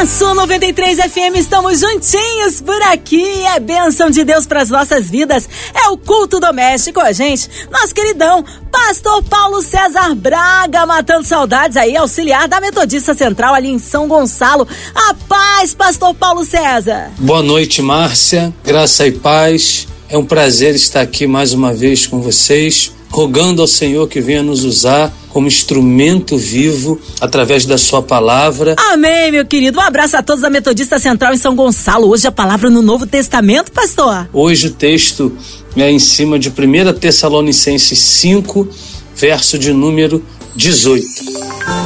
[0.00, 3.22] Na Sul 93 FM estamos juntinhos por aqui.
[3.54, 5.46] É bênção de Deus para as nossas vidas.
[5.74, 7.50] É o culto doméstico, a gente.
[7.70, 13.78] Nosso queridão, Pastor Paulo César Braga, matando saudades aí, auxiliar da Metodista Central ali em
[13.78, 14.66] São Gonçalo.
[14.94, 17.10] A paz, Pastor Paulo César.
[17.18, 18.54] Boa noite, Márcia.
[18.64, 19.86] Graça e paz.
[20.08, 24.42] É um prazer estar aqui mais uma vez com vocês rogando ao Senhor que venha
[24.42, 28.76] nos usar como instrumento vivo através da sua palavra.
[28.78, 29.78] Amém, meu querido.
[29.78, 32.08] Um abraço a todos da Metodista Central em São Gonçalo.
[32.08, 34.28] Hoje a palavra no Novo Testamento, pastor.
[34.32, 35.36] Hoje o texto
[35.76, 38.68] é em cima de 1 Tessalonicenses 5,
[39.14, 40.24] verso de número
[40.54, 41.06] 18.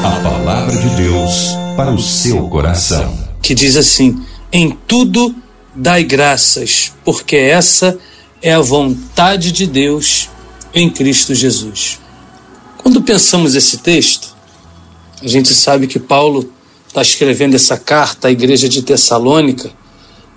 [0.03, 3.13] A palavra de Deus para o seu coração.
[3.43, 4.19] Que diz assim:
[4.53, 5.35] Em tudo
[5.75, 7.99] dai graças, porque essa
[8.41, 10.29] é a vontade de Deus
[10.75, 12.01] em Cristo Jesus.
[12.79, 14.35] Quando pensamos esse texto,
[15.23, 16.51] a gente sabe que Paulo
[16.89, 19.71] está escrevendo essa carta à igreja de Tessalônica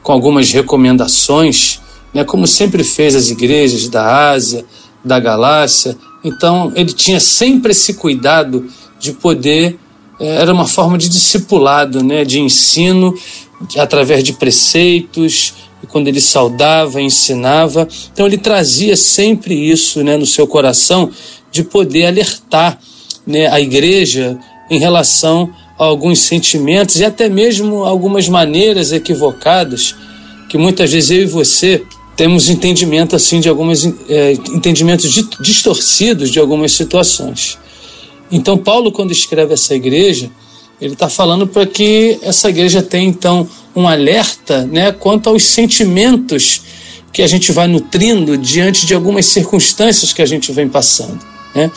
[0.02, 1.82] com algumas recomendações,
[2.14, 4.66] né, como sempre fez as igrejas da Ásia,
[5.04, 5.98] da Galácia.
[6.24, 8.68] Então, ele tinha sempre esse cuidado
[9.00, 9.78] de poder,
[10.20, 13.14] eh, era uma forma de discipulado, né, de ensino,
[13.78, 17.88] através de preceitos, e quando ele saudava, ensinava.
[18.12, 21.12] Então ele trazia sempre isso né, no seu coração
[21.52, 22.80] de poder alertar
[23.26, 24.38] né, a igreja
[24.70, 29.96] em relação a alguns sentimentos e até mesmo algumas maneiras equivocadas
[30.50, 31.84] que muitas vezes eu e você
[32.16, 37.60] temos entendimento assim de algumas é, entendimentos distorcidos de algumas situações.
[38.32, 40.32] Então Paulo quando escreve essa igreja
[40.80, 46.62] ele está falando para que essa igreja tenha então um alerta né, quanto aos sentimentos
[47.12, 51.20] que a gente vai nutrindo diante de algumas circunstâncias que a gente vem passando.
[51.56, 51.72] Né?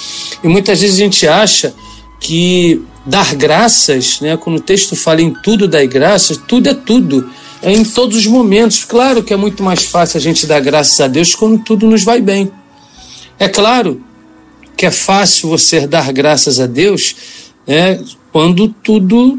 [0.44, 1.74] E muitas vezes a gente acha
[2.20, 7.30] que dar graças, né, quando o texto fala em tudo dar graças, tudo é tudo,
[7.62, 8.84] é em todos os momentos.
[8.84, 12.05] Claro que é muito mais fácil a gente dar graças a Deus quando tudo nos
[12.05, 12.52] vai bem.
[13.39, 14.05] É claro
[14.77, 17.16] que é fácil você dar graças a Deus
[17.66, 17.98] né,
[18.33, 19.39] quando tudo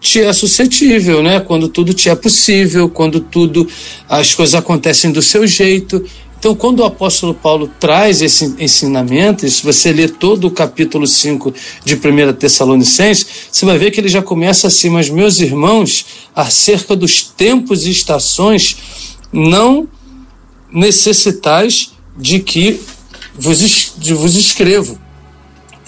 [0.00, 1.40] te é suscetível, né?
[1.40, 3.66] Quando tudo te é possível, quando tudo
[4.08, 6.04] as coisas acontecem do seu jeito.
[6.38, 11.52] Então, quando o apóstolo Paulo traz esse ensinamento, se você ler todo o capítulo 5
[11.84, 16.94] de 1 Tessalonicenses, você vai ver que ele já começa assim: Mas, meus irmãos, acerca
[16.94, 18.76] dos tempos e estações,
[19.32, 19.88] não
[20.72, 22.80] necessitais de que
[23.36, 24.98] vos, de vos escrevo,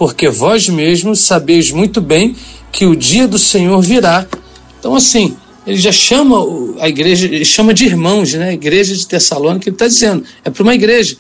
[0.01, 2.35] porque vós mesmos sabeis muito bem
[2.73, 4.27] que o dia do Senhor virá.
[4.79, 6.39] Então, assim, ele já chama
[6.81, 8.49] a igreja, ele chama de irmãos, né?
[8.49, 11.19] A igreja de Tessalônica, ele está dizendo, é para uma igreja.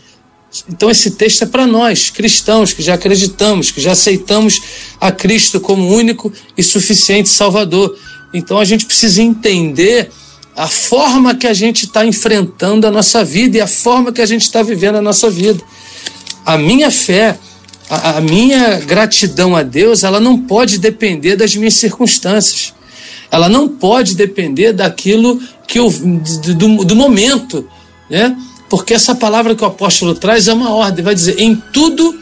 [0.66, 4.62] Então, esse texto é para nós, cristãos, que já acreditamos, que já aceitamos
[4.98, 7.94] a Cristo como único e suficiente Salvador.
[8.32, 10.10] Então, a gente precisa entender
[10.56, 14.26] a forma que a gente está enfrentando a nossa vida e a forma que a
[14.26, 15.62] gente está vivendo a nossa vida.
[16.46, 17.38] A minha fé
[17.90, 22.72] a, a minha gratidão a Deus, ela não pode depender das minhas circunstâncias.
[23.32, 27.68] Ela não pode depender daquilo que eu, do, do momento,
[28.08, 28.36] né?
[28.68, 32.16] Porque essa palavra que o apóstolo traz é uma ordem, vai dizer: em tudo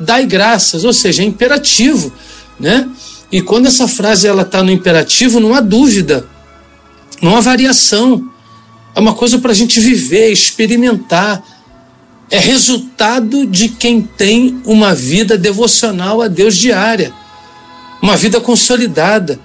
[0.00, 2.12] dai graças, ou seja, é imperativo,
[2.58, 2.88] né?
[3.30, 6.26] E quando essa frase ela está no imperativo, não há dúvida,
[7.22, 8.30] não há variação.
[8.94, 11.42] É uma coisa para a gente viver, experimentar,
[12.30, 17.12] é resultado de quem tem uma vida devocional a Deus diária,
[18.02, 19.38] uma vida consolidada.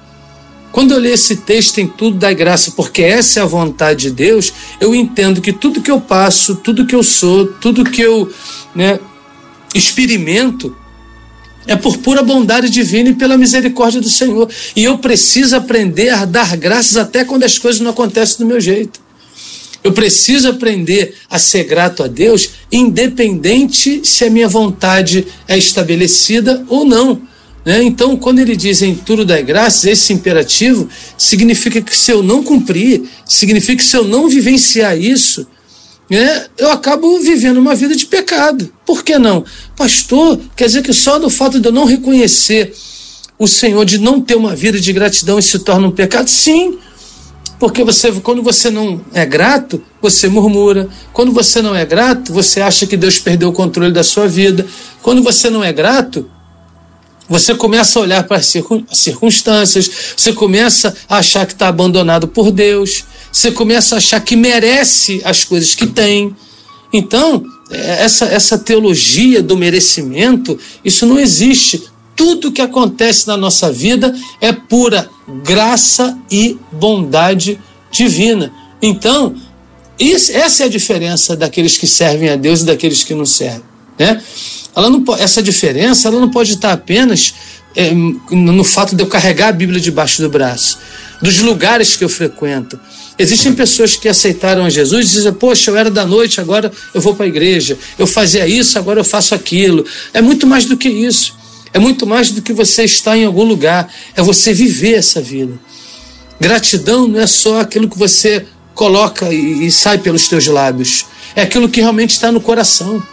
[0.71, 4.11] Quando eu leio esse texto em tudo da graça, porque essa é a vontade de
[4.11, 8.31] Deus, eu entendo que tudo que eu passo, tudo que eu sou, tudo que eu
[8.75, 8.99] né,
[9.73, 10.75] experimento,
[11.65, 14.49] é por pura bondade divina e pela misericórdia do Senhor.
[14.75, 18.59] E eu preciso aprender a dar graças até quando as coisas não acontecem do meu
[18.59, 18.99] jeito.
[19.83, 26.65] Eu preciso aprender a ser grato a Deus, independente se a minha vontade é estabelecida
[26.67, 27.21] ou não.
[27.65, 27.83] Né?
[27.83, 32.43] Então, quando ele diz em tudo das graças, esse imperativo significa que se eu não
[32.43, 35.47] cumprir, significa que se eu não vivenciar isso,
[36.09, 38.73] né, eu acabo vivendo uma vida de pecado.
[38.85, 39.45] Por que não?
[39.75, 42.73] Pastor, quer dizer que só do fato de eu não reconhecer
[43.37, 46.27] o Senhor, de não ter uma vida de gratidão, isso se torna um pecado?
[46.29, 46.77] Sim,
[47.59, 50.87] porque você, quando você não é grato, você murmura.
[51.11, 54.65] Quando você não é grato, você acha que Deus perdeu o controle da sua vida.
[55.01, 56.29] Quando você não é grato,
[57.27, 58.55] você começa a olhar para as
[58.91, 63.03] circunstâncias, você começa a achar que está abandonado por Deus.
[63.31, 66.33] você começa a achar que merece as coisas que tem.
[66.93, 71.83] Então, é, essa, essa teologia do merecimento, isso não existe.
[72.15, 75.09] Tudo que acontece na nossa vida é pura
[75.43, 77.59] graça e bondade
[77.91, 78.51] divina.
[78.81, 79.35] Então,
[79.99, 83.63] isso, essa é a diferença daqueles que servem a Deus e daqueles que não servem.
[83.97, 84.21] Né?
[84.75, 87.33] Ela não, essa diferença ela não pode estar apenas
[87.75, 90.79] é, no fato de eu carregar a Bíblia debaixo do braço,
[91.21, 92.79] dos lugares que eu frequento.
[93.17, 97.13] Existem pessoas que aceitaram Jesus e dizem: Poxa, eu era da noite, agora eu vou
[97.13, 97.77] para a igreja.
[97.97, 99.85] Eu fazia isso, agora eu faço aquilo.
[100.13, 101.37] É muito mais do que isso.
[101.73, 103.91] É muito mais do que você estar em algum lugar.
[104.15, 105.59] É você viver essa vida.
[106.39, 111.05] Gratidão não é só aquilo que você coloca e, e sai pelos teus lábios.
[111.35, 113.03] É aquilo que realmente está no coração.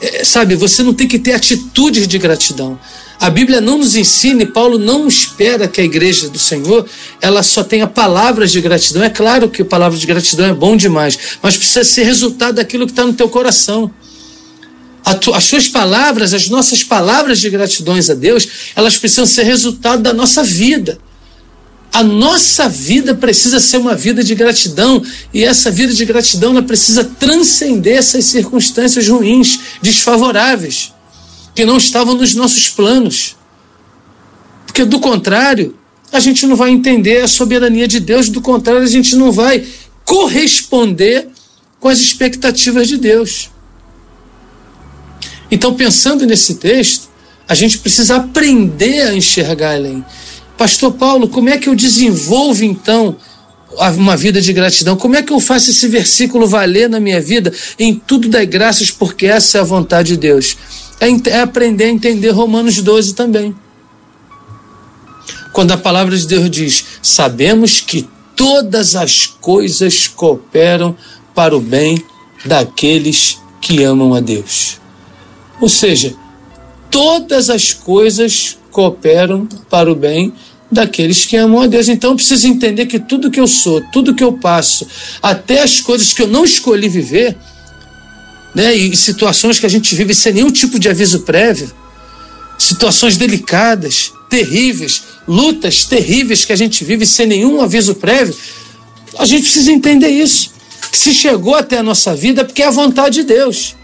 [0.00, 2.78] É, sabe, você não tem que ter atitudes de gratidão.
[3.18, 6.86] A Bíblia não nos ensina e Paulo não espera que a igreja do Senhor
[7.20, 9.02] ela só tenha palavras de gratidão.
[9.02, 12.86] É claro que a palavra de gratidão é bom demais, mas precisa ser resultado daquilo
[12.86, 13.90] que está no teu coração.
[15.04, 20.14] As suas palavras, as nossas palavras de gratidões a Deus, elas precisam ser resultado da
[20.14, 20.98] nossa vida.
[21.92, 25.00] A nossa vida precisa ser uma vida de gratidão
[25.32, 30.92] e essa vida de gratidão ela precisa transcender essas circunstâncias ruins, desfavoráveis,
[31.54, 33.36] que não estavam nos nossos planos.
[34.66, 35.76] Porque do contrário,
[36.10, 39.64] a gente não vai entender a soberania de Deus, do contrário, a gente não vai
[40.04, 41.28] corresponder
[41.78, 43.50] com as expectativas de Deus.
[45.54, 47.08] Então, pensando nesse texto,
[47.48, 50.04] a gente precisa aprender a enxergar além.
[50.58, 53.16] Pastor Paulo, como é que eu desenvolvo então
[53.96, 54.96] uma vida de gratidão?
[54.96, 57.52] Como é que eu faço esse versículo valer na minha vida?
[57.78, 60.56] Em tudo dai graças, porque essa é a vontade de Deus.
[61.00, 63.54] É, é aprender a entender Romanos 12 também.
[65.52, 70.96] Quando a palavra de Deus diz: Sabemos que todas as coisas cooperam
[71.32, 71.96] para o bem
[72.44, 74.82] daqueles que amam a Deus.
[75.60, 76.14] Ou seja,
[76.90, 80.32] todas as coisas cooperam para o bem
[80.70, 81.88] daqueles que amam a Deus.
[81.88, 84.86] Então eu preciso entender que tudo que eu sou, tudo que eu passo,
[85.22, 87.36] até as coisas que eu não escolhi viver,
[88.54, 91.72] né, e situações que a gente vive sem nenhum tipo de aviso prévio,
[92.58, 98.34] situações delicadas, terríveis, lutas terríveis que a gente vive sem nenhum aviso prévio,
[99.18, 100.52] a gente precisa entender isso.
[100.90, 103.74] Que se chegou até a nossa vida é porque é a vontade de Deus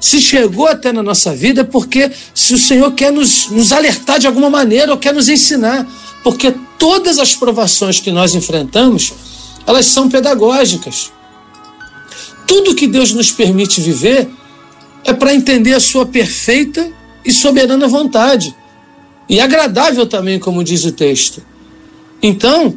[0.00, 4.18] se chegou até na nossa vida é porque se o Senhor quer nos, nos alertar
[4.18, 5.86] de alguma maneira ou quer nos ensinar.
[6.22, 9.12] Porque todas as provações que nós enfrentamos,
[9.66, 11.12] elas são pedagógicas.
[12.46, 14.28] Tudo que Deus nos permite viver
[15.04, 16.90] é para entender a sua perfeita
[17.24, 18.54] e soberana vontade.
[19.28, 21.42] E agradável também, como diz o texto.
[22.22, 22.76] Então,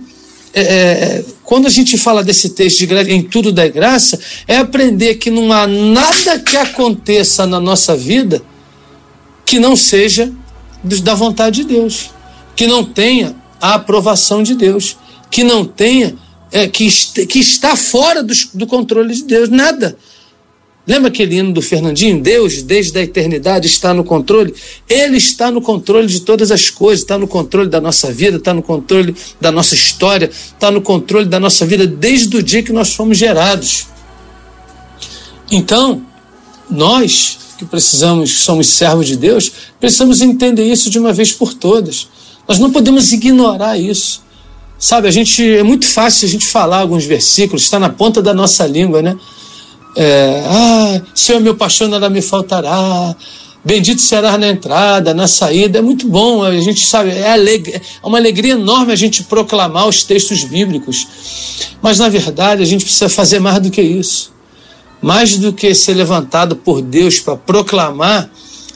[0.54, 5.16] é, é, quando a gente fala desse texto de em tudo da graça, é aprender
[5.16, 8.42] que não há nada que aconteça na nossa vida
[9.46, 10.32] que não seja
[10.84, 12.10] da vontade de Deus,
[12.56, 14.98] que não tenha a aprovação de Deus,
[15.30, 16.16] que não tenha,
[16.52, 16.88] é, que,
[17.26, 19.98] que está fora do, do controle de Deus, nada.
[20.92, 22.22] Lembra aquele hino do Fernandinho?
[22.22, 24.54] Deus, desde a eternidade, está no controle.
[24.90, 28.54] Ele está no controle de todas as coisas, está no controle da nossa vida, está
[28.54, 32.74] no controle da nossa história, está no controle da nossa vida desde o dia que
[32.74, 33.88] nós fomos gerados.
[35.50, 36.02] Então,
[36.70, 42.10] nós que precisamos, somos servos de Deus, precisamos entender isso de uma vez por todas.
[42.46, 44.24] Nós não podemos ignorar isso.
[44.78, 48.34] Sabe, a gente é muito fácil a gente falar alguns versículos, está na ponta da
[48.34, 49.16] nossa língua, né?
[49.96, 53.16] É, ah, Senhor, meu pastor nada me faltará.
[53.64, 55.80] Bendito será na entrada, na saída.
[55.80, 60.04] É muito bom, a gente sabe, é, é uma alegria enorme a gente proclamar os
[60.04, 61.08] textos bíblicos.
[61.82, 64.34] Mas, na verdade, a gente precisa fazer mais do que isso.
[65.02, 68.30] Mais do que ser levantado por Deus para proclamar,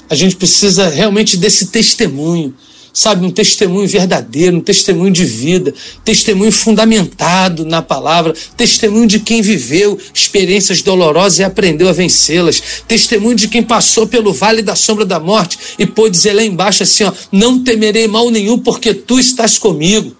[0.09, 2.53] a gente precisa realmente desse testemunho
[2.95, 5.73] sabe, um testemunho verdadeiro, um testemunho de vida,
[6.05, 13.35] testemunho fundamentado na palavra, testemunho de quem viveu experiências dolorosas e aprendeu a vencê-las, testemunho
[13.35, 17.03] de quem passou pelo vale da sombra da morte e pôde dizer lá embaixo assim,
[17.03, 20.15] ó, não temerei mal nenhum porque tu estás comigo.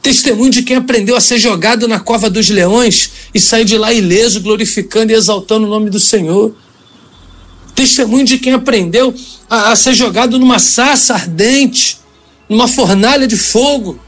[0.00, 3.92] Testemunho de quem aprendeu a ser jogado na cova dos leões e sair de lá
[3.92, 6.54] ileso, glorificando e exaltando o nome do Senhor
[7.76, 9.14] testemunho de quem aprendeu
[9.48, 12.00] a, a ser jogado numa sassa ardente,
[12.48, 14.00] numa fornalha de fogo,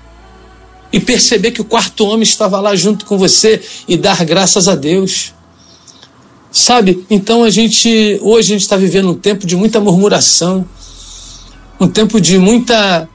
[0.92, 4.74] e perceber que o quarto homem estava lá junto com você e dar graças a
[4.74, 5.32] Deus.
[6.50, 7.06] Sabe?
[7.08, 10.66] Então a gente hoje a gente está vivendo um tempo de muita murmuração,
[11.78, 13.08] um tempo de muita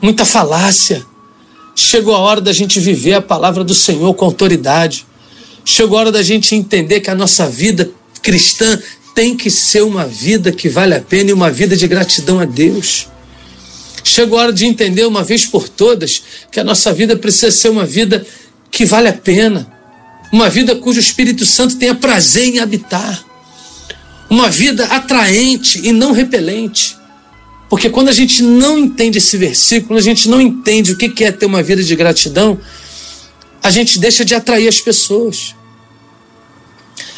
[0.00, 1.04] muita falácia,
[1.78, 5.06] Chegou a hora da gente viver a palavra do Senhor com autoridade.
[5.62, 7.90] Chegou a hora da gente entender que a nossa vida
[8.22, 8.80] cristã
[9.16, 12.44] tem que ser uma vida que vale a pena e uma vida de gratidão a
[12.44, 13.08] Deus.
[14.04, 17.70] Chegou a hora de entender uma vez por todas que a nossa vida precisa ser
[17.70, 18.26] uma vida
[18.70, 19.66] que vale a pena,
[20.30, 23.24] uma vida cujo Espírito Santo tenha prazer em habitar,
[24.28, 26.94] uma vida atraente e não repelente.
[27.70, 31.32] Porque quando a gente não entende esse versículo, a gente não entende o que é
[31.32, 32.60] ter uma vida de gratidão,
[33.62, 35.54] a gente deixa de atrair as pessoas.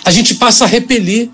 [0.05, 1.29] A gente passa a repelir.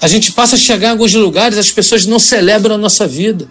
[0.00, 3.48] A gente passa a chegar em alguns lugares, as pessoas não celebram a nossa vida.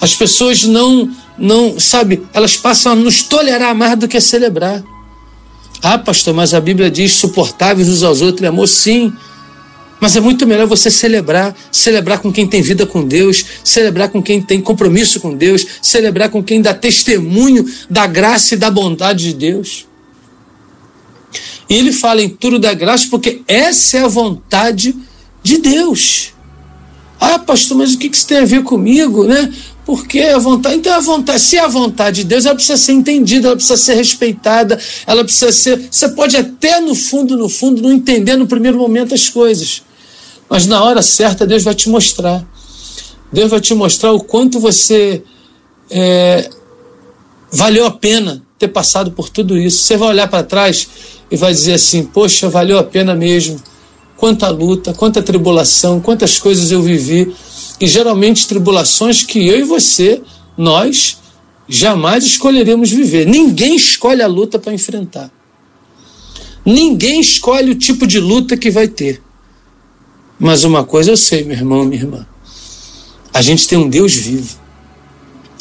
[0.00, 4.82] As pessoas não, não, sabe, elas passam a nos tolerar mais do que celebrar.
[5.82, 9.12] Ah, pastor, mas a Bíblia diz suportáveis uns aos outros, amor, sim.
[10.00, 14.22] Mas é muito melhor você celebrar, celebrar com quem tem vida com Deus, celebrar com
[14.22, 19.24] quem tem compromisso com Deus, celebrar com quem dá testemunho da graça e da bondade
[19.24, 19.86] de Deus.
[21.68, 25.13] E ele fala em tudo da graça porque essa é a vontade de
[25.58, 26.32] Deus.
[27.20, 29.52] Ah, pastor, mas o que isso tem a ver comigo, né?
[29.84, 32.92] Porque a vontade, então a vontade, se é a vontade de Deus, ela precisa ser
[32.92, 35.88] entendida, ela precisa ser respeitada, ela precisa ser.
[35.90, 39.82] Você pode até no fundo, no fundo, não entender no primeiro momento as coisas.
[40.48, 42.46] Mas na hora certa, Deus vai te mostrar.
[43.30, 45.22] Deus vai te mostrar o quanto você
[45.90, 46.48] é,
[47.50, 49.82] valeu a pena ter passado por tudo isso.
[49.82, 50.88] Você vai olhar para trás
[51.30, 53.60] e vai dizer assim: Poxa, valeu a pena mesmo.
[54.16, 57.34] Quanta luta, quanta tribulação, quantas coisas eu vivi
[57.80, 60.22] e geralmente tribulações que eu e você,
[60.56, 61.18] nós,
[61.68, 63.26] jamais escolheremos viver.
[63.26, 65.30] Ninguém escolhe a luta para enfrentar.
[66.64, 69.22] Ninguém escolhe o tipo de luta que vai ter.
[70.38, 72.26] Mas uma coisa eu sei, meu irmão, minha irmã.
[73.32, 74.56] A gente tem um Deus vivo.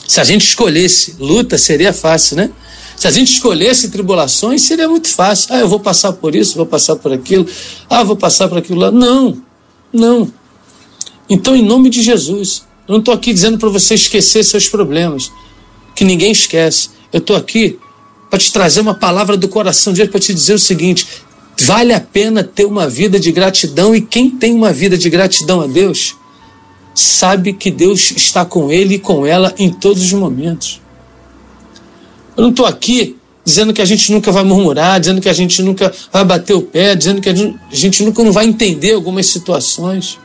[0.08, 2.52] Se a gente escolhesse luta, seria fácil, né?
[2.96, 5.54] Se a gente escolhesse tribulações, seria muito fácil.
[5.54, 7.46] Ah, eu vou passar por isso, vou passar por aquilo.
[7.90, 8.92] Ah, vou passar por aquilo lá.
[8.92, 9.42] Não,
[9.92, 10.32] não.
[11.30, 15.32] Então, em nome de Jesus, eu não estou aqui dizendo para você esquecer seus problemas,
[15.96, 16.90] que ninguém esquece.
[17.12, 17.80] Eu estou aqui
[18.30, 21.08] para te trazer uma palavra do coração de Deus para te dizer o seguinte:
[21.62, 25.62] vale a pena ter uma vida de gratidão, e quem tem uma vida de gratidão
[25.62, 26.16] a Deus,
[26.94, 30.83] sabe que Deus está com ele e com ela em todos os momentos.
[32.36, 35.62] Eu não estou aqui dizendo que a gente nunca vai murmurar, dizendo que a gente
[35.62, 37.36] nunca vai bater o pé, dizendo que a
[37.72, 40.18] gente nunca não vai entender algumas situações.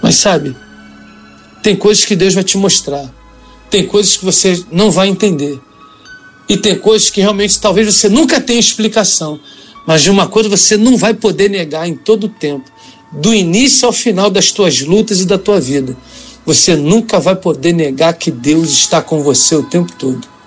[0.00, 0.54] Mas sabe,
[1.62, 3.12] tem coisas que Deus vai te mostrar,
[3.68, 5.60] tem coisas que você não vai entender,
[6.48, 9.40] e tem coisas que realmente talvez você nunca tenha explicação,
[9.86, 12.70] mas de uma coisa você não vai poder negar em todo o tempo,
[13.10, 15.96] do início ao final das tuas lutas e da tua vida.
[16.46, 20.37] Você nunca vai poder negar que Deus está com você o tempo todo.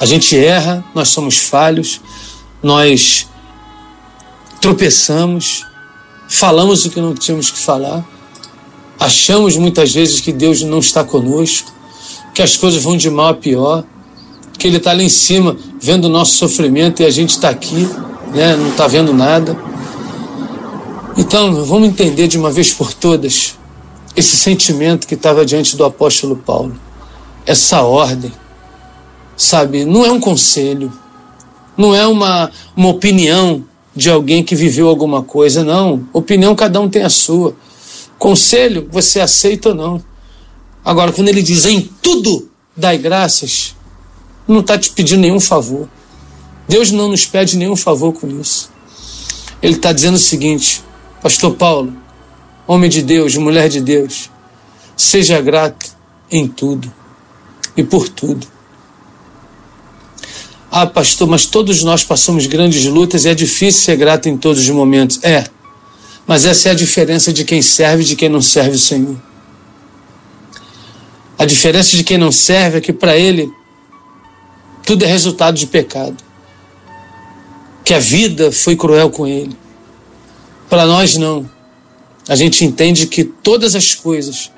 [0.00, 2.00] A gente erra, nós somos falhos,
[2.62, 3.26] nós
[4.60, 5.66] tropeçamos,
[6.28, 8.04] falamos o que não tínhamos que falar,
[8.98, 11.72] achamos muitas vezes que Deus não está conosco,
[12.34, 13.84] que as coisas vão de mal a pior,
[14.58, 17.88] que Ele está lá em cima vendo o nosso sofrimento e a gente está aqui,
[18.32, 19.56] né, não está vendo nada.
[21.16, 23.56] Então, vamos entender de uma vez por todas
[24.14, 26.76] esse sentimento que estava diante do apóstolo Paulo,
[27.46, 28.32] essa ordem,
[29.38, 29.84] sabe?
[29.84, 30.92] Não é um conselho,
[31.76, 33.64] não é uma, uma opinião
[33.94, 36.06] de alguém que viveu alguma coisa, não.
[36.12, 37.56] Opinião cada um tem a sua.
[38.18, 40.04] Conselho você aceita ou não.
[40.84, 43.74] Agora, quando ele diz em tudo dai graças,
[44.46, 45.88] não está te pedindo nenhum favor.
[46.68, 48.70] Deus não nos pede nenhum favor com isso.
[49.62, 50.82] Ele está dizendo o seguinte,
[51.22, 51.92] Pastor Paulo,
[52.66, 54.30] homem de Deus, mulher de Deus,
[54.96, 55.96] seja grato
[56.30, 56.92] em tudo
[57.76, 58.57] e por tudo
[60.70, 64.60] ah, pastor, mas todos nós passamos grandes lutas e é difícil ser grato em todos
[64.62, 65.18] os momentos.
[65.22, 65.44] É,
[66.26, 69.16] mas essa é a diferença de quem serve e de quem não serve o Senhor.
[71.38, 73.50] A diferença de quem não serve é que para ele
[74.84, 76.16] tudo é resultado de pecado.
[77.84, 79.56] Que a vida foi cruel com ele.
[80.68, 81.48] Para nós não.
[82.28, 84.50] A gente entende que todas as coisas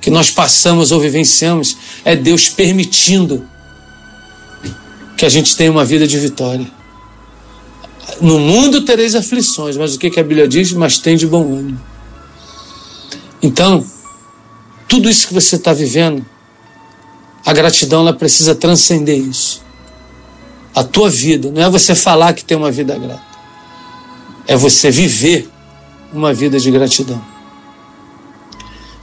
[0.00, 3.46] que nós passamos ou vivenciamos é Deus permitindo
[5.20, 6.66] que a gente tenha uma vida de vitória.
[8.22, 10.72] No mundo tereis aflições, mas o que, que a Bíblia diz?
[10.72, 11.78] Mas tem de bom ânimo.
[13.42, 13.84] Então,
[14.88, 16.24] tudo isso que você está vivendo,
[17.44, 19.62] a gratidão ela precisa transcender isso.
[20.74, 23.20] A tua vida, não é você falar que tem uma vida grata,
[24.46, 25.50] é você viver
[26.14, 27.22] uma vida de gratidão.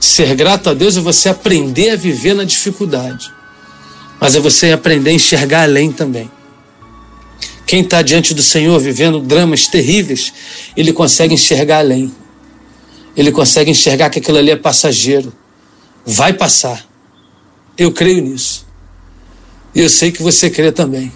[0.00, 3.37] Ser grato a Deus é você aprender a viver na dificuldade
[4.20, 6.30] mas é você aprender a enxergar além também.
[7.66, 10.32] Quem está diante do Senhor vivendo dramas terríveis,
[10.76, 12.10] ele consegue enxergar além.
[13.14, 15.32] Ele consegue enxergar que aquilo ali é passageiro.
[16.06, 16.86] Vai passar.
[17.76, 18.66] Eu creio nisso.
[19.74, 21.12] E eu sei que você crê também.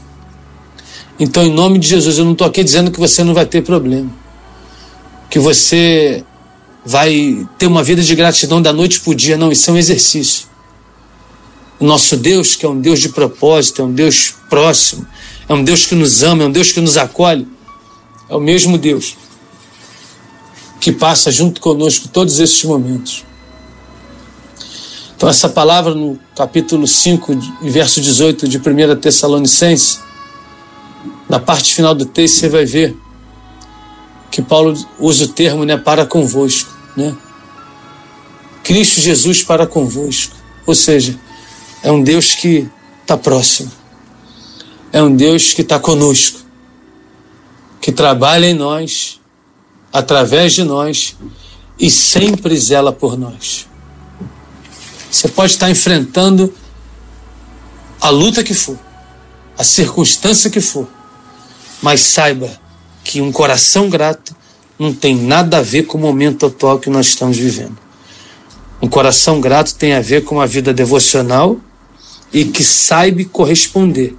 [1.18, 3.62] Então, em nome de Jesus, eu não estou aqui dizendo que você não vai ter
[3.62, 4.10] problema.
[5.30, 6.22] Que você
[6.84, 9.38] vai ter uma vida de gratidão da noite para o dia.
[9.38, 10.51] Não, isso é um exercício.
[11.82, 15.04] O nosso Deus, que é um Deus de propósito, é um Deus próximo,
[15.48, 17.44] é um Deus que nos ama, é um Deus que nos acolhe,
[18.28, 19.16] é o mesmo Deus
[20.78, 23.24] que passa junto conosco todos esses momentos.
[25.16, 29.98] Então, essa palavra no capítulo 5, verso 18 de 1 Tessalonicenses,
[31.28, 32.96] na parte final do texto, você vai ver
[34.30, 36.72] que Paulo usa o termo né, para convosco.
[36.96, 37.12] Né?
[38.62, 40.36] Cristo Jesus para convosco.
[40.64, 41.18] Ou seja,
[41.82, 42.68] é um Deus que
[43.00, 43.70] está próximo.
[44.92, 46.40] É um Deus que está conosco.
[47.80, 49.20] Que trabalha em nós,
[49.92, 51.16] através de nós
[51.78, 53.66] e sempre zela por nós.
[55.10, 56.54] Você pode estar enfrentando
[58.00, 58.78] a luta que for,
[59.58, 60.88] a circunstância que for,
[61.82, 62.48] mas saiba
[63.04, 64.34] que um coração grato
[64.78, 67.76] não tem nada a ver com o momento atual que nós estamos vivendo.
[68.80, 71.60] Um coração grato tem a ver com uma vida devocional
[72.32, 74.16] e que saiba corresponder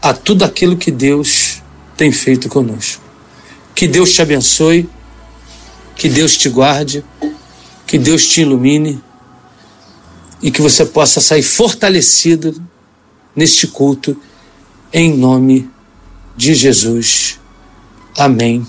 [0.00, 1.62] a tudo aquilo que Deus
[1.96, 3.02] tem feito conosco.
[3.74, 4.88] Que Deus te abençoe,
[5.94, 7.04] que Deus te guarde,
[7.86, 9.02] que Deus te ilumine
[10.42, 12.60] e que você possa sair fortalecido
[13.36, 14.16] neste culto,
[14.92, 15.68] em nome
[16.36, 17.38] de Jesus.
[18.16, 18.66] Amém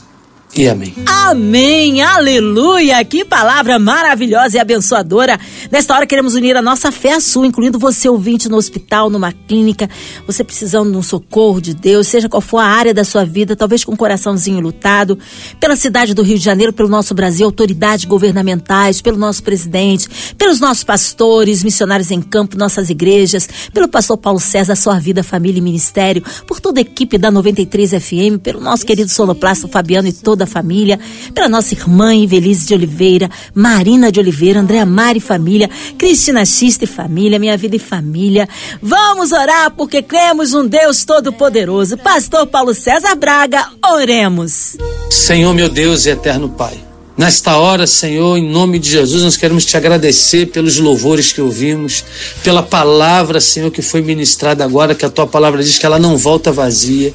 [0.55, 0.93] e amém.
[1.05, 3.03] Amém, aleluia!
[3.05, 5.39] Que palavra maravilhosa e abençoadora.
[5.71, 9.31] Nesta hora queremos unir a nossa fé à sua, incluindo você ouvinte no hospital, numa
[9.31, 9.89] clínica,
[10.27, 13.55] você precisando de um socorro de Deus, seja qual for a área da sua vida,
[13.55, 15.17] talvez com um coraçãozinho lutado,
[15.59, 20.59] pela cidade do Rio de Janeiro, pelo nosso Brasil, autoridades governamentais, pelo nosso presidente, pelos
[20.59, 25.61] nossos pastores, missionários em campo, nossas igrejas, pelo pastor Paulo César, sua vida, família e
[25.61, 30.40] ministério, por toda a equipe da 93 FM, pelo nosso querido sonoplasta Fabiano e toda
[30.41, 30.99] toda a família,
[31.33, 36.87] pela nossa irmã Invelise de Oliveira, Marina de Oliveira, Andréa Mari família, Cristina Xista e
[36.87, 38.47] família, Minha Vida e família.
[38.81, 41.97] Vamos orar porque cremos um Deus todo-poderoso.
[41.97, 44.77] Pastor Paulo César Braga, oremos.
[45.09, 46.90] Senhor meu Deus e eterno Pai.
[47.21, 52.03] Nesta hora, Senhor, em nome de Jesus, nós queremos te agradecer pelos louvores que ouvimos,
[52.43, 56.17] pela palavra, Senhor, que foi ministrada agora, que a tua palavra diz que ela não
[56.17, 57.13] volta vazia.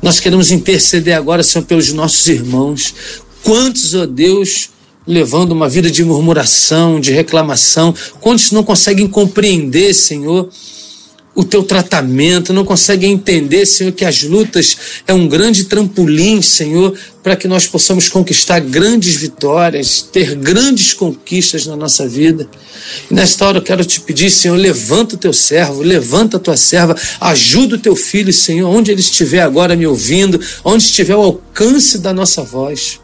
[0.00, 2.94] Nós queremos interceder agora, Senhor, pelos nossos irmãos.
[3.44, 4.70] Quantos, ó oh Deus,
[5.06, 10.48] levando uma vida de murmuração, de reclamação, quantos não conseguem compreender, Senhor,
[11.34, 16.94] o teu tratamento, não conseguem entender, Senhor, que as lutas é um grande trampolim, Senhor,
[17.22, 22.48] para que nós possamos conquistar grandes vitórias, ter grandes conquistas na nossa vida.
[23.10, 26.56] E nesta hora eu quero te pedir, Senhor, levanta o teu servo, levanta a tua
[26.56, 31.22] serva, ajuda o teu filho, Senhor, onde ele estiver agora me ouvindo, onde estiver o
[31.22, 33.01] alcance da nossa voz.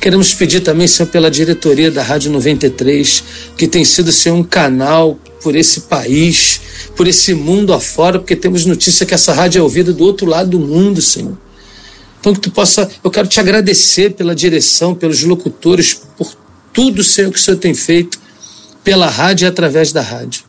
[0.00, 3.24] Queremos pedir também, Senhor, pela diretoria da Rádio 93,
[3.56, 6.60] que tem sido, Senhor, um canal por esse país,
[6.96, 10.50] por esse mundo afora, porque temos notícia que essa rádio é ouvida do outro lado
[10.50, 11.36] do mundo, Senhor.
[12.20, 16.36] Então que tu possa, eu quero te agradecer pela direção, pelos locutores, por
[16.72, 18.20] tudo, Senhor, que o Senhor tem feito
[18.84, 20.44] pela rádio e através da rádio.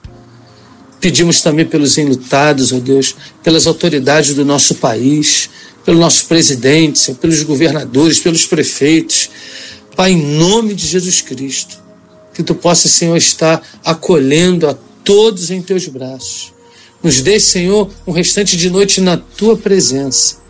[1.00, 5.50] Pedimos também pelos enlutados, ó Deus, pelas autoridades do nosso país,
[5.86, 9.30] pelo nosso presidente, Senhor, pelos governadores, pelos prefeitos.
[9.96, 11.80] Pai, em nome de Jesus Cristo,
[12.34, 16.54] que tu possa, Senhor, estar acolhendo a todos em teus braços.
[17.04, 20.41] Nos dê, Senhor, um restante de noite na tua presença.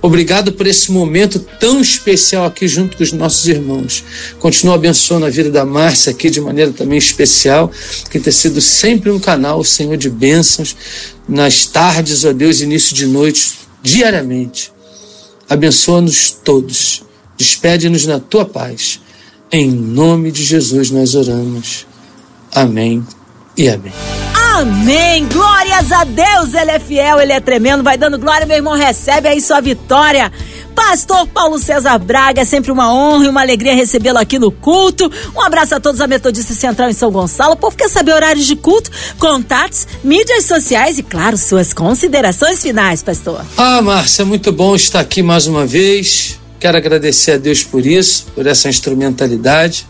[0.00, 4.04] Obrigado por esse momento tão especial aqui junto com os nossos irmãos.
[4.38, 7.72] Continua abençoando a vida da Márcia aqui de maneira também especial,
[8.10, 10.76] que tem sido sempre um canal, Senhor, de bênçãos
[11.28, 14.75] nas tardes, ó Deus, início de noite, diariamente.
[15.48, 17.02] Abençoa-nos todos.
[17.36, 19.00] Despede-nos na tua paz.
[19.50, 21.86] Em nome de Jesus nós oramos.
[22.52, 23.04] Amém
[23.56, 23.92] e amém.
[24.56, 25.28] Amém!
[25.28, 26.54] Glórias a Deus!
[26.54, 27.82] Ele é fiel, ele é tremendo.
[27.82, 28.74] Vai dando glória, meu irmão.
[28.74, 30.32] Recebe aí sua vitória.
[30.76, 35.10] Pastor Paulo César Braga, é sempre uma honra e uma alegria recebê-lo aqui no culto.
[35.34, 37.54] Um abraço a todos a Metodista Central em São Gonçalo.
[37.54, 43.02] O povo quer saber horários de culto, contatos, mídias sociais e, claro, suas considerações finais,
[43.02, 43.40] pastor.
[43.56, 46.38] Ah, Márcia, muito bom estar aqui mais uma vez.
[46.60, 49.86] Quero agradecer a Deus por isso, por essa instrumentalidade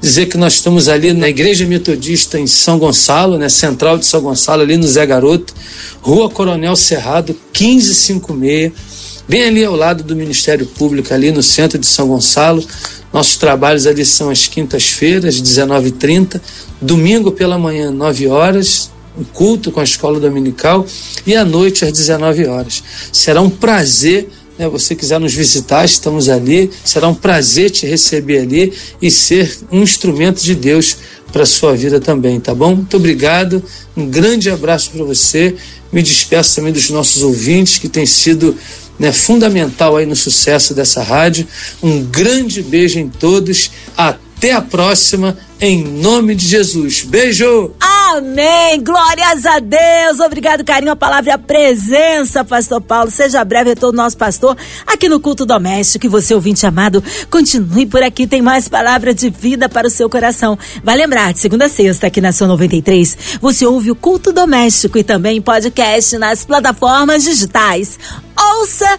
[0.00, 4.20] dizer que nós estamos ali na Igreja Metodista em São Gonçalo, né, Central de São
[4.20, 5.54] Gonçalo, ali no Zé Garoto,
[6.02, 8.93] Rua Coronel Cerrado, 1556,
[9.28, 12.64] bem ali ao lado do Ministério Público, ali no centro de São Gonçalo.
[13.12, 16.40] Nossos trabalhos ali são às quintas-feiras, 19h30,
[16.80, 20.84] domingo pela manhã, 9 horas, um culto com a escola dominical
[21.26, 22.82] e à noite às 19 horas.
[23.12, 26.70] Será um prazer né, você quiser nos visitar, estamos ali.
[26.84, 30.96] Será um prazer te receber ali e ser um instrumento de Deus
[31.32, 32.76] para sua vida também, tá bom?
[32.76, 33.62] Muito obrigado,
[33.96, 35.54] um grande abraço para você.
[35.92, 38.56] Me despeço também dos nossos ouvintes, que tem sido
[38.98, 41.46] né, fundamental aí no sucesso dessa rádio.
[41.82, 43.70] Um grande beijo em todos.
[43.96, 47.04] Até a próxima, em nome de Jesus.
[47.04, 47.72] Beijo!
[47.80, 48.84] Amém.
[48.84, 50.20] Glórias a Deus.
[50.20, 53.10] Obrigado, carinho, a palavra e a presença, Pastor Paulo.
[53.10, 56.04] Seja breve retorno nosso pastor aqui no culto doméstico.
[56.04, 58.26] E você, ouvinte amado, continue por aqui.
[58.26, 60.58] Tem mais palavra de vida para o seu coração.
[60.82, 64.98] Vai lembrar, de segunda a sexta, aqui na Sua 93, você ouve o culto doméstico
[64.98, 67.98] e também podcast nas plataformas digitais.
[68.36, 68.98] Ouça